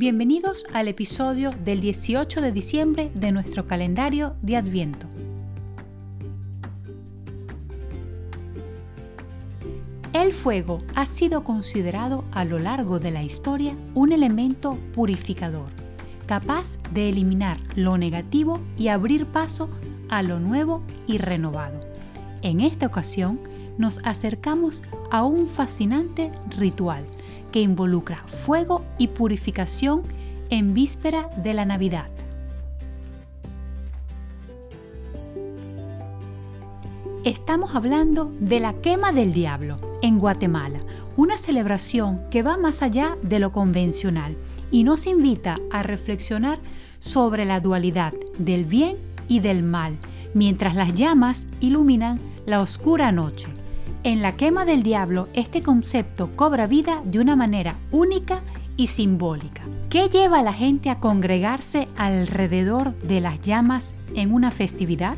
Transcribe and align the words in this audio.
Bienvenidos 0.00 0.64
al 0.72 0.88
episodio 0.88 1.50
del 1.62 1.82
18 1.82 2.40
de 2.40 2.52
diciembre 2.52 3.10
de 3.14 3.32
nuestro 3.32 3.66
calendario 3.66 4.34
de 4.40 4.56
Adviento. 4.56 5.06
El 10.14 10.32
fuego 10.32 10.78
ha 10.94 11.04
sido 11.04 11.44
considerado 11.44 12.24
a 12.32 12.46
lo 12.46 12.58
largo 12.58 12.98
de 12.98 13.10
la 13.10 13.22
historia 13.22 13.76
un 13.94 14.12
elemento 14.12 14.78
purificador, 14.94 15.68
capaz 16.24 16.78
de 16.94 17.10
eliminar 17.10 17.58
lo 17.76 17.98
negativo 17.98 18.58
y 18.78 18.88
abrir 18.88 19.26
paso 19.26 19.68
a 20.08 20.22
lo 20.22 20.40
nuevo 20.40 20.82
y 21.06 21.18
renovado. 21.18 21.78
En 22.40 22.60
esta 22.60 22.86
ocasión 22.86 23.38
nos 23.76 24.00
acercamos 24.02 24.82
a 25.10 25.24
un 25.24 25.46
fascinante 25.46 26.32
ritual 26.56 27.04
que 27.50 27.60
involucra 27.60 28.24
fuego 28.26 28.84
y 28.98 29.08
purificación 29.08 30.02
en 30.50 30.74
víspera 30.74 31.28
de 31.42 31.54
la 31.54 31.64
Navidad. 31.64 32.08
Estamos 37.24 37.74
hablando 37.74 38.32
de 38.40 38.60
la 38.60 38.72
quema 38.72 39.12
del 39.12 39.34
diablo 39.34 39.76
en 40.00 40.18
Guatemala, 40.18 40.80
una 41.18 41.36
celebración 41.36 42.22
que 42.30 42.42
va 42.42 42.56
más 42.56 42.82
allá 42.82 43.18
de 43.22 43.38
lo 43.38 43.52
convencional 43.52 44.36
y 44.70 44.84
nos 44.84 45.06
invita 45.06 45.56
a 45.70 45.82
reflexionar 45.82 46.58
sobre 46.98 47.44
la 47.44 47.60
dualidad 47.60 48.14
del 48.38 48.64
bien 48.64 48.96
y 49.28 49.40
del 49.40 49.62
mal, 49.62 49.98
mientras 50.32 50.74
las 50.74 50.94
llamas 50.94 51.46
iluminan 51.60 52.18
la 52.46 52.62
oscura 52.62 53.12
noche. 53.12 53.48
En 54.02 54.22
la 54.22 54.34
quema 54.34 54.64
del 54.64 54.82
diablo, 54.82 55.28
este 55.34 55.60
concepto 55.60 56.30
cobra 56.34 56.66
vida 56.66 57.02
de 57.04 57.18
una 57.18 57.36
manera 57.36 57.76
única 57.90 58.40
y 58.78 58.86
simbólica. 58.86 59.60
¿Qué 59.90 60.08
lleva 60.08 60.38
a 60.38 60.42
la 60.42 60.54
gente 60.54 60.88
a 60.88 61.00
congregarse 61.00 61.86
alrededor 61.98 62.94
de 63.02 63.20
las 63.20 63.42
llamas 63.42 63.94
en 64.14 64.32
una 64.32 64.50
festividad? 64.50 65.16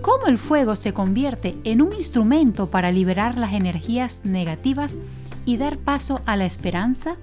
¿Cómo 0.00 0.28
el 0.28 0.38
fuego 0.38 0.76
se 0.76 0.94
convierte 0.94 1.58
en 1.64 1.82
un 1.82 1.92
instrumento 1.92 2.70
para 2.70 2.90
liberar 2.90 3.36
las 3.36 3.52
energías 3.52 4.22
negativas 4.24 4.96
y 5.44 5.58
dar 5.58 5.76
paso 5.76 6.22
a 6.24 6.36
la 6.36 6.46
esperanza? 6.46 7.16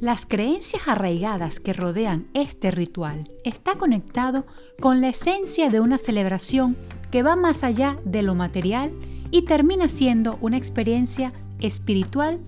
Las 0.00 0.24
creencias 0.24 0.88
arraigadas 0.88 1.60
que 1.60 1.74
rodean 1.74 2.26
este 2.32 2.70
ritual 2.70 3.30
está 3.44 3.74
conectado 3.74 4.46
con 4.80 5.02
la 5.02 5.08
esencia 5.08 5.68
de 5.68 5.80
una 5.80 5.98
celebración 5.98 6.74
que 7.10 7.22
va 7.22 7.36
más 7.36 7.62
allá 7.64 7.98
de 8.06 8.22
lo 8.22 8.34
material 8.34 8.92
y 9.30 9.42
termina 9.42 9.90
siendo 9.90 10.38
una 10.40 10.56
experiencia 10.56 11.34
espiritual 11.58 12.40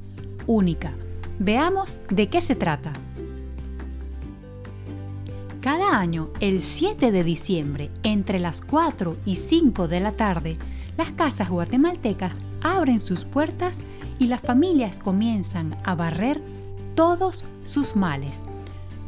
única. 0.47 0.95
Veamos 1.39 1.99
de 2.09 2.31
qué 2.31 2.41
se 2.41 2.55
trata. 2.55 2.95
Cada 5.61 5.99
año, 5.99 6.31
el 6.41 6.63
7 6.63 7.13
de 7.13 7.23
diciembre, 7.23 7.91
entre 8.03 8.39
las 8.39 8.63
4 8.63 9.19
y 9.27 9.37
5 9.37 9.89
de 9.89 10.01
la 10.01 10.13
tarde, 10.13 10.57
las 10.97 11.11
casas 11.11 11.51
guatemaltecas 11.51 12.39
abren 12.63 12.99
sus 12.99 13.27
puertas 13.27 13.83
y 14.19 14.29
las 14.29 14.41
familias 14.41 14.99
comienzan 14.99 15.77
a 15.85 15.95
barrer 15.95 16.41
todos 16.95 17.45
sus 17.65 17.97
males, 17.97 18.43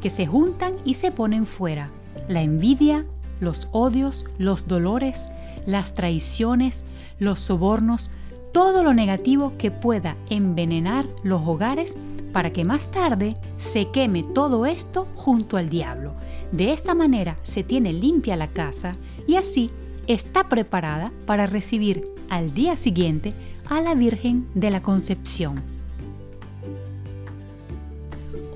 que 0.00 0.10
se 0.10 0.26
juntan 0.26 0.74
y 0.84 0.94
se 0.94 1.10
ponen 1.10 1.46
fuera. 1.46 1.90
La 2.28 2.42
envidia, 2.42 3.04
los 3.40 3.68
odios, 3.72 4.24
los 4.38 4.68
dolores, 4.68 5.28
las 5.66 5.94
traiciones, 5.94 6.84
los 7.18 7.40
sobornos, 7.40 8.10
todo 8.52 8.84
lo 8.84 8.94
negativo 8.94 9.54
que 9.58 9.70
pueda 9.70 10.16
envenenar 10.30 11.06
los 11.22 11.42
hogares 11.46 11.96
para 12.32 12.52
que 12.52 12.64
más 12.64 12.90
tarde 12.90 13.36
se 13.56 13.90
queme 13.90 14.24
todo 14.24 14.66
esto 14.66 15.08
junto 15.14 15.56
al 15.56 15.68
diablo. 15.70 16.12
De 16.52 16.72
esta 16.72 16.94
manera 16.94 17.36
se 17.42 17.62
tiene 17.62 17.92
limpia 17.92 18.36
la 18.36 18.48
casa 18.48 18.92
y 19.26 19.36
así 19.36 19.70
está 20.06 20.48
preparada 20.48 21.12
para 21.26 21.46
recibir 21.46 22.04
al 22.28 22.52
día 22.54 22.76
siguiente 22.76 23.32
a 23.68 23.80
la 23.80 23.94
Virgen 23.94 24.46
de 24.54 24.70
la 24.70 24.82
Concepción. 24.82 25.73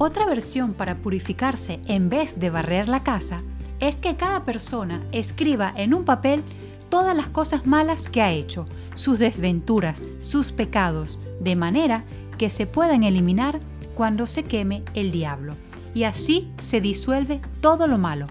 Otra 0.00 0.26
versión 0.26 0.74
para 0.74 0.94
purificarse 0.94 1.80
en 1.86 2.08
vez 2.08 2.38
de 2.38 2.50
barrer 2.50 2.88
la 2.88 3.02
casa 3.02 3.42
es 3.80 3.96
que 3.96 4.14
cada 4.14 4.44
persona 4.44 5.02
escriba 5.10 5.72
en 5.76 5.92
un 5.92 6.04
papel 6.04 6.42
todas 6.88 7.16
las 7.16 7.26
cosas 7.26 7.66
malas 7.66 8.08
que 8.08 8.22
ha 8.22 8.30
hecho, 8.30 8.64
sus 8.94 9.18
desventuras, 9.18 10.02
sus 10.20 10.52
pecados, 10.52 11.18
de 11.40 11.56
manera 11.56 12.04
que 12.38 12.48
se 12.48 12.66
puedan 12.66 13.02
eliminar 13.02 13.58
cuando 13.96 14.28
se 14.28 14.44
queme 14.44 14.84
el 14.94 15.10
diablo. 15.10 15.54
Y 15.94 16.04
así 16.04 16.48
se 16.60 16.80
disuelve 16.80 17.40
todo 17.60 17.88
lo 17.88 17.98
malo. 17.98 18.28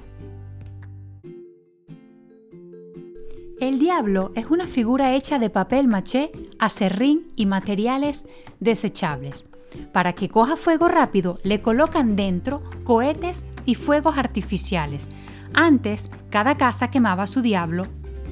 El 3.59 3.78
diablo 3.78 4.31
es 4.35 4.45
una 4.47 4.67
figura 4.67 5.16
hecha 5.16 5.38
de 5.38 5.49
papel 5.49 5.89
maché, 5.89 6.31
acerrín 6.59 7.28
y 7.35 7.45
materiales 7.45 8.25
desechables. 8.61 9.45
Para 9.91 10.13
que 10.13 10.29
coja 10.29 10.55
fuego 10.55 10.88
rápido, 10.88 11.39
le 11.44 11.61
colocan 11.61 12.16
dentro 12.16 12.61
cohetes 12.83 13.44
y 13.66 13.75
fuegos 13.75 14.17
artificiales. 14.17 15.09
Antes, 15.53 16.09
cada 16.29 16.57
casa 16.57 16.89
quemaba 16.89 17.28
su 17.28 17.41
diablo, 17.41 17.85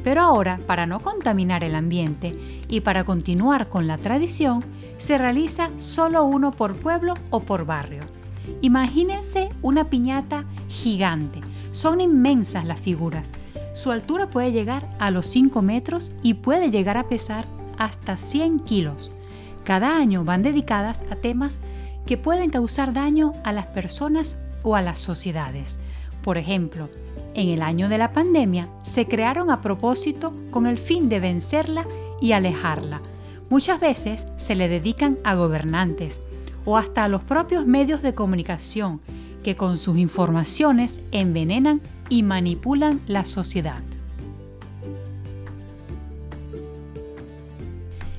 pero 0.03 0.21
ahora, 0.21 0.59
para 0.67 0.85
no 0.85 0.99
contaminar 0.99 1.63
el 1.63 1.75
ambiente 1.75 2.31
y 2.67 2.81
para 2.81 3.03
continuar 3.03 3.69
con 3.69 3.87
la 3.87 3.97
tradición, 3.97 4.63
se 4.97 5.17
realiza 5.17 5.71
solo 5.77 6.23
uno 6.25 6.51
por 6.51 6.75
pueblo 6.75 7.15
o 7.31 7.39
por 7.39 7.65
barrio. 7.65 8.03
Imagínense 8.61 9.49
una 9.61 9.89
piñata 9.89 10.45
gigante. 10.69 11.41
Son 11.71 12.01
inmensas 12.01 12.65
las 12.65 12.79
figuras. 12.79 13.31
Su 13.73 13.91
altura 13.91 14.29
puede 14.29 14.51
llegar 14.51 14.87
a 14.99 15.11
los 15.11 15.25
5 15.25 15.61
metros 15.61 16.11
y 16.21 16.35
puede 16.35 16.69
llegar 16.69 16.97
a 16.97 17.09
pesar 17.09 17.45
hasta 17.77 18.15
100 18.15 18.59
kilos. 18.59 19.11
Cada 19.65 19.97
año 19.97 20.23
van 20.23 20.43
dedicadas 20.43 21.03
a 21.09 21.15
temas 21.15 21.59
que 22.05 22.17
pueden 22.17 22.51
causar 22.51 22.93
daño 22.93 23.33
a 23.43 23.51
las 23.51 23.65
personas 23.65 24.37
o 24.61 24.75
a 24.75 24.81
las 24.81 24.99
sociedades. 24.99 25.79
Por 26.23 26.37
ejemplo, 26.37 26.87
en 27.33 27.49
el 27.49 27.63
año 27.63 27.89
de 27.89 27.97
la 27.97 28.13
pandemia 28.13 28.69
se 28.83 29.07
crearon 29.07 29.49
a 29.49 29.61
propósito 29.61 30.33
con 30.51 30.67
el 30.67 30.77
fin 30.77 31.09
de 31.09 31.19
vencerla 31.19 31.83
y 32.21 32.33
alejarla. 32.33 33.01
Muchas 33.49 33.79
veces 33.79 34.27
se 34.35 34.53
le 34.53 34.69
dedican 34.69 35.17
a 35.23 35.33
gobernantes 35.33 36.21
o 36.63 36.77
hasta 36.77 37.03
a 37.03 37.07
los 37.07 37.23
propios 37.23 37.65
medios 37.65 38.03
de 38.03 38.13
comunicación 38.13 39.01
que 39.43 39.55
con 39.55 39.79
sus 39.79 39.97
informaciones 39.97 41.01
envenenan 41.11 41.81
y 42.09 42.21
manipulan 42.21 43.01
la 43.07 43.25
sociedad. 43.25 43.81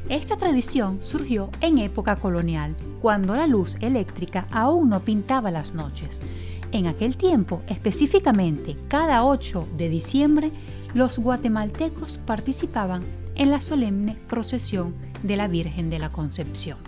Esta 0.09 0.37
tradición 0.37 0.99
surgió 1.03 1.50
en 1.61 1.78
época 1.78 2.15
colonial, 2.15 2.77
cuando 3.03 3.34
la 3.34 3.49
luz 3.49 3.77
eléctrica 3.81 4.47
aún 4.53 4.89
no 4.89 5.00
pintaba 5.00 5.50
las 5.50 5.75
noches. 5.75 6.22
En 6.71 6.87
aquel 6.87 7.17
tiempo, 7.17 7.62
específicamente 7.67 8.77
cada 8.87 9.25
8 9.25 9.66
de 9.77 9.89
diciembre, 9.89 10.53
los 10.95 11.19
guatemaltecos 11.19 12.19
participaban 12.19 13.03
en 13.34 13.50
la 13.50 13.61
solemne 13.61 14.16
procesión 14.28 14.95
de 15.25 15.37
la 15.37 15.49
Virgen 15.49 15.91
de 15.91 15.99
la 15.99 16.12
Concepción. 16.12 16.78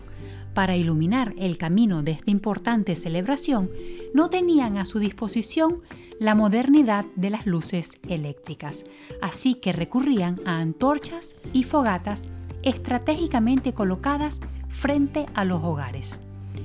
Para 0.55 0.77
iluminar 0.77 1.35
el 1.39 1.59
camino 1.59 2.05
de 2.05 2.13
esta 2.13 2.31
importante 2.31 2.95
celebración, 2.95 3.69
no 4.15 4.31
tenían 4.31 4.77
a 4.77 4.85
su 4.85 5.01
disposición 5.01 5.83
la 6.21 6.37
modernidad 6.37 7.05
de 7.17 7.31
las 7.31 7.47
luces 7.47 7.99
eléctricas, 8.09 8.85
así 9.21 9.55
que 9.57 9.73
recurrían 9.73 10.37
a 10.45 10.59
antorchas 10.59 11.35
y 11.53 11.65
fogatas 11.65 12.23
estratégicamente 12.63 13.73
colocadas 13.73 14.41
frente 14.69 15.27
a 15.35 15.45
los 15.45 15.63
hogares. 15.63 16.21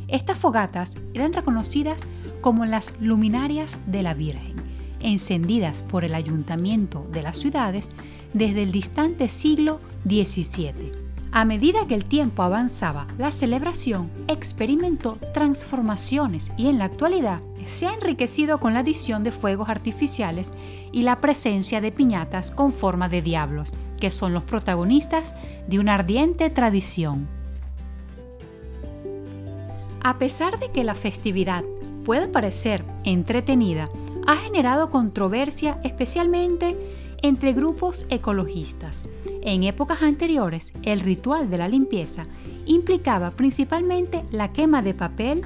Estas 0.07 0.37
fogatas 0.37 0.95
eran 1.13 1.33
reconocidas 1.33 2.05
como 2.41 2.65
las 2.65 2.93
luminarias 2.99 3.83
de 3.87 4.03
la 4.03 4.13
Virgen, 4.13 4.55
encendidas 4.99 5.81
por 5.81 6.05
el 6.05 6.15
ayuntamiento 6.15 7.07
de 7.11 7.23
las 7.23 7.37
ciudades 7.37 7.89
desde 8.33 8.63
el 8.63 8.71
distante 8.71 9.29
siglo 9.29 9.79
XVII. 10.05 11.03
A 11.35 11.45
medida 11.45 11.87
que 11.87 11.95
el 11.95 12.05
tiempo 12.05 12.43
avanzaba, 12.43 13.07
la 13.17 13.31
celebración 13.31 14.11
experimentó 14.27 15.17
transformaciones 15.33 16.51
y 16.57 16.67
en 16.67 16.77
la 16.77 16.85
actualidad 16.85 17.41
se 17.65 17.87
ha 17.87 17.93
enriquecido 17.93 18.59
con 18.59 18.75
la 18.75 18.81
adición 18.81 19.23
de 19.23 19.31
fuegos 19.31 19.69
artificiales 19.69 20.51
y 20.91 21.01
la 21.01 21.21
presencia 21.21 21.81
de 21.81 21.91
piñatas 21.91 22.51
con 22.51 22.71
forma 22.71 23.09
de 23.09 23.23
diablos, 23.23 23.71
que 24.03 24.09
son 24.09 24.33
los 24.33 24.43
protagonistas 24.43 25.33
de 25.65 25.79
una 25.79 25.93
ardiente 25.93 26.49
tradición. 26.49 27.25
A 30.03 30.17
pesar 30.19 30.59
de 30.59 30.69
que 30.71 30.83
la 30.83 30.93
festividad 30.93 31.63
puede 32.03 32.27
parecer 32.27 32.83
entretenida, 33.05 33.87
ha 34.27 34.35
generado 34.35 34.89
controversia 34.89 35.79
especialmente 35.85 36.75
entre 37.21 37.53
grupos 37.53 38.05
ecologistas. 38.09 39.05
En 39.41 39.63
épocas 39.63 40.01
anteriores, 40.01 40.73
el 40.81 40.99
ritual 40.99 41.49
de 41.49 41.59
la 41.59 41.69
limpieza 41.69 42.23
implicaba 42.65 43.31
principalmente 43.31 44.25
la 44.31 44.51
quema 44.51 44.81
de 44.81 44.95
papel, 44.95 45.43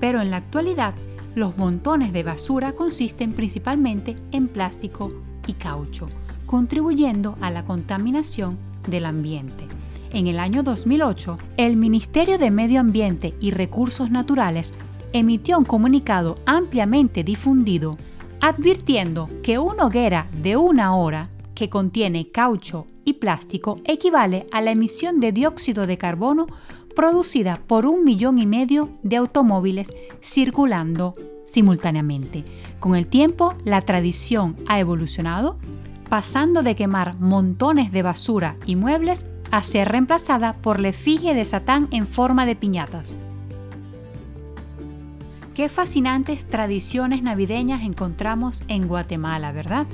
pero 0.00 0.22
en 0.22 0.30
la 0.30 0.38
actualidad 0.38 0.94
los 1.34 1.58
montones 1.58 2.14
de 2.14 2.22
basura 2.22 2.72
consisten 2.72 3.34
principalmente 3.34 4.16
en 4.32 4.48
plástico 4.48 5.10
y 5.46 5.52
caucho, 5.52 6.08
contribuyendo 6.48 7.38
a 7.40 7.52
la 7.52 7.64
contaminación 7.64 8.58
del 8.88 9.06
ambiente. 9.06 9.68
En 10.10 10.26
el 10.26 10.40
año 10.40 10.64
2008, 10.64 11.36
el 11.56 11.76
Ministerio 11.76 12.38
de 12.38 12.50
Medio 12.50 12.80
Ambiente 12.80 13.34
y 13.40 13.52
Recursos 13.52 14.10
Naturales 14.10 14.74
emitió 15.12 15.58
un 15.58 15.64
comunicado 15.64 16.34
ampliamente 16.46 17.22
difundido 17.22 17.96
advirtiendo 18.40 19.28
que 19.42 19.58
una 19.58 19.86
hoguera 19.86 20.28
de 20.42 20.56
una 20.56 20.94
hora 20.96 21.28
que 21.54 21.68
contiene 21.68 22.30
caucho 22.30 22.86
y 23.04 23.14
plástico 23.14 23.80
equivale 23.84 24.46
a 24.52 24.60
la 24.60 24.70
emisión 24.70 25.20
de 25.20 25.32
dióxido 25.32 25.86
de 25.86 25.98
carbono 25.98 26.46
producida 26.94 27.60
por 27.66 27.86
un 27.86 28.04
millón 28.04 28.38
y 28.38 28.46
medio 28.46 28.90
de 29.02 29.16
automóviles 29.16 29.92
circulando 30.22 31.14
simultáneamente. 31.46 32.44
Con 32.80 32.94
el 32.94 33.06
tiempo, 33.06 33.54
la 33.64 33.80
tradición 33.80 34.56
ha 34.68 34.78
evolucionado, 34.78 35.56
pasando 36.08 36.62
de 36.62 36.74
quemar 36.74 37.18
montones 37.18 37.92
de 37.92 38.02
basura 38.02 38.56
y 38.66 38.76
muebles 38.76 39.26
a 39.50 39.62
ser 39.62 39.88
reemplazada 39.88 40.54
por 40.54 40.80
la 40.80 40.88
efigie 40.88 41.34
de 41.34 41.44
Satán 41.44 41.88
en 41.90 42.06
forma 42.06 42.46
de 42.46 42.56
piñatas. 42.56 43.18
Qué 45.54 45.68
fascinantes 45.68 46.48
tradiciones 46.48 47.22
navideñas 47.22 47.82
encontramos 47.82 48.62
en 48.68 48.86
Guatemala, 48.86 49.50
¿verdad? 49.52 49.86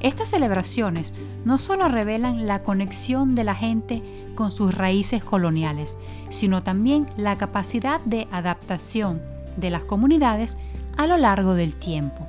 Estas 0.00 0.28
celebraciones 0.28 1.14
no 1.44 1.56
solo 1.56 1.88
revelan 1.88 2.46
la 2.46 2.62
conexión 2.62 3.34
de 3.34 3.44
la 3.44 3.54
gente 3.54 4.02
con 4.34 4.50
sus 4.50 4.74
raíces 4.74 5.24
coloniales, 5.24 5.96
sino 6.28 6.62
también 6.62 7.06
la 7.16 7.38
capacidad 7.38 8.00
de 8.04 8.28
adaptación 8.30 9.22
de 9.56 9.70
las 9.70 9.82
comunidades 9.82 10.56
a 10.98 11.06
lo 11.06 11.16
largo 11.16 11.54
del 11.54 11.74
tiempo. 11.74 12.26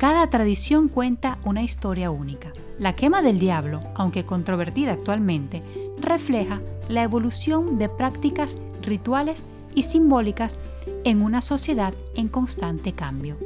Cada 0.00 0.30
tradición 0.30 0.88
cuenta 0.88 1.36
una 1.44 1.62
historia 1.62 2.10
única. 2.10 2.54
La 2.78 2.96
quema 2.96 3.20
del 3.20 3.38
diablo, 3.38 3.80
aunque 3.94 4.24
controvertida 4.24 4.92
actualmente, 4.92 5.60
refleja 6.00 6.62
la 6.88 7.02
evolución 7.02 7.76
de 7.76 7.90
prácticas 7.90 8.56
rituales 8.80 9.44
y 9.74 9.82
simbólicas 9.82 10.58
en 11.04 11.20
una 11.20 11.42
sociedad 11.42 11.92
en 12.14 12.28
constante 12.28 12.94
cambio. 12.94 13.36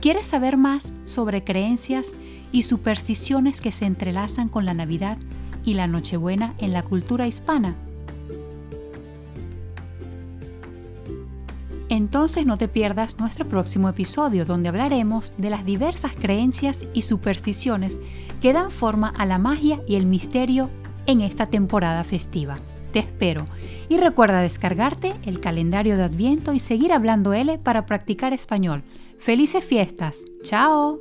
¿Quieres 0.00 0.26
saber 0.26 0.56
más 0.56 0.92
sobre 1.04 1.44
creencias 1.44 2.10
y 2.50 2.64
supersticiones 2.64 3.60
que 3.60 3.70
se 3.70 3.86
entrelazan 3.86 4.48
con 4.48 4.64
la 4.64 4.74
Navidad 4.74 5.16
y 5.64 5.74
la 5.74 5.86
Nochebuena 5.86 6.54
en 6.58 6.72
la 6.72 6.82
cultura 6.82 7.28
hispana? 7.28 7.76
Entonces 12.14 12.46
no 12.46 12.58
te 12.58 12.68
pierdas 12.68 13.18
nuestro 13.18 13.48
próximo 13.48 13.88
episodio 13.88 14.44
donde 14.44 14.68
hablaremos 14.68 15.34
de 15.36 15.50
las 15.50 15.64
diversas 15.66 16.12
creencias 16.14 16.86
y 16.94 17.02
supersticiones 17.02 17.98
que 18.40 18.52
dan 18.52 18.70
forma 18.70 19.08
a 19.08 19.26
la 19.26 19.38
magia 19.38 19.80
y 19.88 19.96
el 19.96 20.06
misterio 20.06 20.70
en 21.06 21.22
esta 21.22 21.46
temporada 21.46 22.04
festiva. 22.04 22.56
Te 22.92 23.00
espero. 23.00 23.46
Y 23.88 23.96
recuerda 23.96 24.42
descargarte 24.42 25.12
el 25.24 25.40
calendario 25.40 25.96
de 25.96 26.04
Adviento 26.04 26.52
y 26.52 26.60
seguir 26.60 26.92
hablando 26.92 27.34
L 27.34 27.58
para 27.58 27.84
practicar 27.84 28.32
español. 28.32 28.84
Felices 29.18 29.64
fiestas. 29.64 30.24
Chao. 30.44 31.00